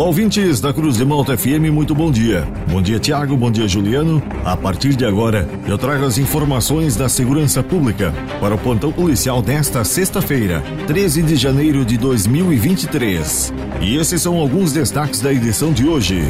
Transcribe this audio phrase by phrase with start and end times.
[0.00, 2.48] Olá, ouvintes da Cruz de Malta FM, muito bom dia.
[2.70, 4.22] Bom dia, Tiago, bom dia, Juliano.
[4.46, 8.10] A partir de agora, eu trago as informações da segurança pública
[8.40, 13.52] para o plantão policial desta sexta-feira, 13 de janeiro de 2023.
[13.82, 16.22] E esses são alguns destaques da edição de hoje.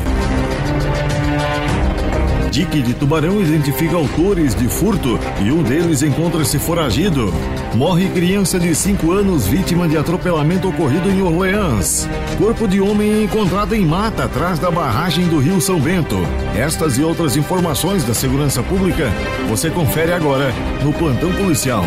[2.51, 7.32] Dique de Tubarão identifica autores de furto e um deles encontra-se foragido.
[7.77, 12.09] Morre criança de 5 anos vítima de atropelamento ocorrido em Orleans.
[12.39, 16.17] Corpo de homem encontrado em mata atrás da barragem do Rio São Bento.
[16.57, 19.08] Estas e outras informações da segurança pública
[19.49, 21.85] você confere agora no Plantão Policial.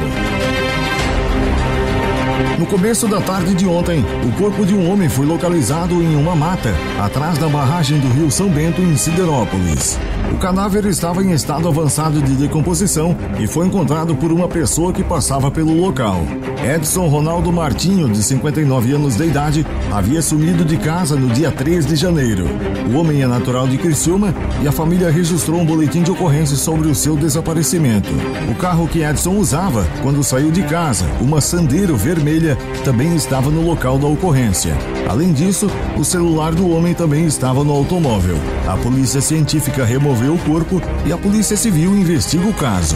[2.60, 6.36] No começo da tarde de ontem, o corpo de um homem foi localizado em uma
[6.36, 9.98] mata, atrás da barragem do Rio São Bento, em Siderópolis.
[10.32, 15.04] O cadáver estava em estado avançado de decomposição e foi encontrado por uma pessoa que
[15.04, 16.22] passava pelo local.
[16.64, 21.86] Edson Ronaldo Martinho, de 59 anos de idade, havia sumido de casa no dia 3
[21.86, 22.46] de janeiro.
[22.92, 26.88] O homem é natural de Criciúma e a família registrou um boletim de ocorrência sobre
[26.88, 28.10] o seu desaparecimento.
[28.50, 32.33] O carro que Edson usava quando saiu de casa, uma Sandero vermelha,
[32.84, 34.76] também estava no local da ocorrência.
[35.08, 35.68] Além disso,
[35.98, 38.38] o celular do homem também estava no automóvel.
[38.68, 42.96] A polícia científica removeu o corpo e a polícia civil investiga o caso.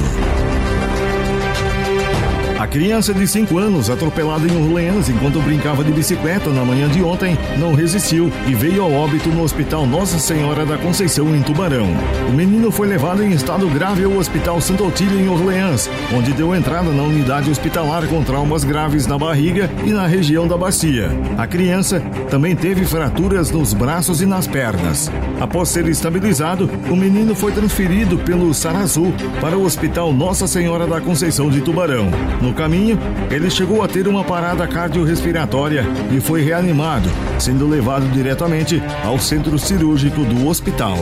[2.60, 7.04] A criança de 5 anos, atropelada em Orleans enquanto brincava de bicicleta na manhã de
[7.04, 11.88] ontem, não resistiu e veio ao óbito no Hospital Nossa Senhora da Conceição, em Tubarão.
[12.28, 16.56] O menino foi levado em estado grave ao Hospital Santo Otílio, em Orleans, onde deu
[16.56, 21.12] entrada na unidade hospitalar com traumas graves na barriga e na região da bacia.
[21.38, 25.12] A criança também teve fraturas nos braços e nas pernas.
[25.40, 31.00] Após ser estabilizado, o menino foi transferido pelo Sarazu para o Hospital Nossa Senhora da
[31.00, 32.10] Conceição de Tubarão.
[32.42, 32.98] No caminho,
[33.30, 37.10] ele chegou a ter uma parada cardiorrespiratória e foi reanimado,
[37.40, 40.98] sendo levado diretamente ao centro cirúrgico do hospital.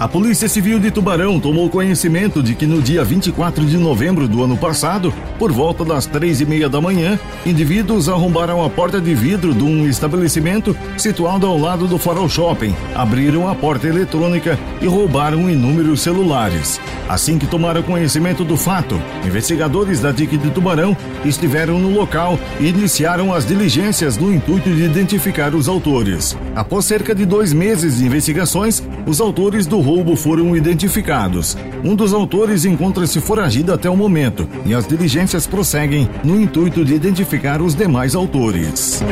[0.00, 4.44] A Polícia Civil de Tubarão tomou conhecimento de que no dia 24 de novembro do
[4.44, 9.12] ano passado, por volta das três e meia da manhã, indivíduos arrombaram a porta de
[9.12, 14.86] vidro de um estabelecimento situado ao lado do Farol Shopping, abriram a porta eletrônica e
[14.86, 16.80] roubaram inúmeros celulares.
[17.08, 22.68] Assim que tomaram conhecimento do fato, investigadores da DIC de Tubarão estiveram no local e
[22.68, 26.36] iniciaram as diligências no intuito de identificar os autores.
[26.54, 31.56] Após cerca de dois meses de investigações, os autores do roubo foram identificados.
[31.82, 36.92] Um dos autores encontra-se foragido até o momento e as diligências prosseguem no intuito de
[36.92, 39.02] identificar os demais autores.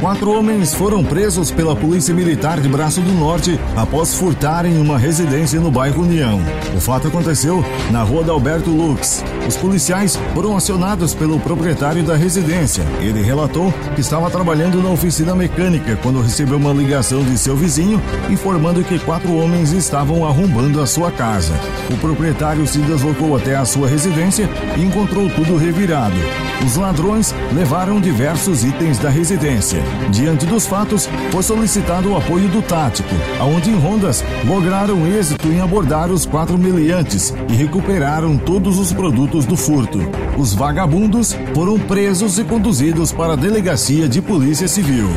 [0.00, 5.58] Quatro homens foram presos pela Polícia Militar de Braço do Norte após furtarem uma residência
[5.58, 6.38] no bairro União.
[6.76, 9.24] O fato aconteceu na rua da Alberto Lux.
[9.48, 12.84] Os policiais foram acionados pelo proprietário da residência.
[13.00, 18.00] Ele relatou que estava trabalhando na oficina mecânica quando recebeu uma ligação de seu vizinho
[18.28, 21.54] informando que quatro homens estavam arrombando a sua casa.
[21.90, 26.16] O proprietário se deslocou até a sua residência e encontrou tudo revirado.
[26.64, 29.85] Os ladrões levaram diversos itens da residência.
[30.10, 35.60] Diante dos fatos, foi solicitado o apoio do tático, aonde em rondas lograram êxito em
[35.60, 39.98] abordar os quatro meliantes e recuperaram todos os produtos do furto.
[40.38, 45.08] Os vagabundos foram presos e conduzidos para a delegacia de polícia civil.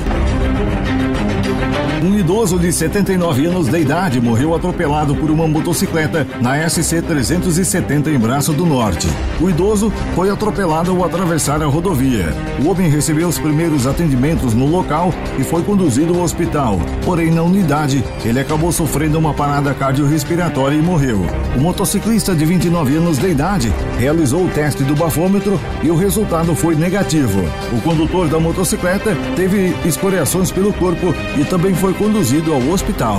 [2.01, 8.09] Um idoso de 79 anos de idade morreu atropelado por uma motocicleta na SC 370
[8.09, 9.05] em Braço do Norte.
[9.41, 12.33] O idoso foi atropelado ao atravessar a rodovia.
[12.63, 16.79] O homem recebeu os primeiros atendimentos no local e foi conduzido ao hospital.
[17.03, 21.19] Porém, na unidade, ele acabou sofrendo uma parada cardiorrespiratória e morreu.
[21.57, 26.55] O motociclista de 29 anos de idade realizou o teste do bafômetro e o resultado
[26.55, 27.41] foi negativo.
[27.73, 33.17] O condutor da motocicleta teve escoriações pelo corpo e também foi conduzido ao hospital.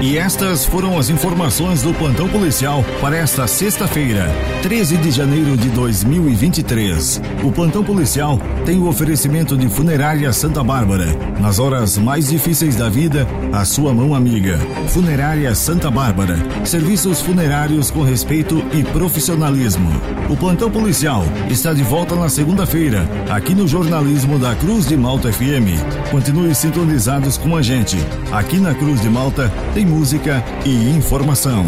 [0.00, 4.28] E estas foram as informações do plantão policial para esta sexta-feira,
[4.62, 7.20] 13 de janeiro de 2023.
[7.42, 11.06] O plantão policial tem o oferecimento de Funerária Santa Bárbara.
[11.40, 14.56] Nas horas mais difíceis da vida, a sua mão amiga.
[14.86, 16.36] Funerária Santa Bárbara.
[16.64, 19.90] Serviços funerários com respeito e profissionalismo.
[20.30, 25.32] O plantão policial está de volta na segunda-feira, aqui no jornalismo da Cruz de Malta
[25.32, 25.74] FM.
[26.12, 27.96] Continue sintonizados com a gente.
[28.30, 31.64] Aqui na Cruz de Malta tem música e informação.